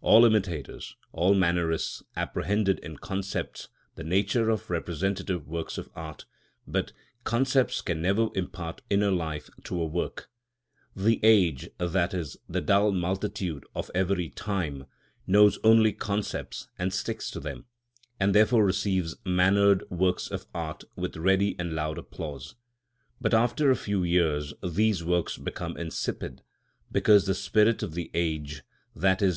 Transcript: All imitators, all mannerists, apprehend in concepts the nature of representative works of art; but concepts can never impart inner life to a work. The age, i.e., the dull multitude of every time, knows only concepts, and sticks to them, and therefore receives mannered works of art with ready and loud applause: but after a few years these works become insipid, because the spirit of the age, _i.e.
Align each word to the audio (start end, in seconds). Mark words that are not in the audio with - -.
All 0.00 0.24
imitators, 0.24 0.96
all 1.12 1.34
mannerists, 1.36 2.02
apprehend 2.16 2.68
in 2.68 2.96
concepts 2.96 3.68
the 3.94 4.02
nature 4.02 4.50
of 4.50 4.70
representative 4.70 5.46
works 5.46 5.78
of 5.78 5.88
art; 5.94 6.24
but 6.66 6.92
concepts 7.22 7.80
can 7.80 8.02
never 8.02 8.28
impart 8.34 8.82
inner 8.90 9.12
life 9.12 9.48
to 9.62 9.80
a 9.80 9.86
work. 9.86 10.28
The 10.96 11.20
age, 11.22 11.70
i.e., 11.78 12.24
the 12.48 12.60
dull 12.60 12.90
multitude 12.90 13.64
of 13.72 13.88
every 13.94 14.30
time, 14.30 14.86
knows 15.28 15.60
only 15.62 15.92
concepts, 15.92 16.66
and 16.76 16.92
sticks 16.92 17.30
to 17.30 17.38
them, 17.38 17.66
and 18.18 18.34
therefore 18.34 18.64
receives 18.66 19.14
mannered 19.24 19.88
works 19.92 20.28
of 20.28 20.46
art 20.52 20.82
with 20.96 21.16
ready 21.16 21.54
and 21.56 21.72
loud 21.76 21.98
applause: 21.98 22.56
but 23.20 23.32
after 23.32 23.70
a 23.70 23.76
few 23.76 24.02
years 24.02 24.52
these 24.60 25.04
works 25.04 25.36
become 25.38 25.76
insipid, 25.76 26.42
because 26.90 27.26
the 27.26 27.32
spirit 27.34 27.84
of 27.84 27.94
the 27.94 28.10
age, 28.12 28.64
_i.e. 28.96 29.26